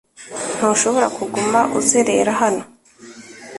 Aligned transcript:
Ntushobora 0.57 1.07
kuguma 1.17 1.59
uzerera 1.79 2.31
hano. 2.41 2.63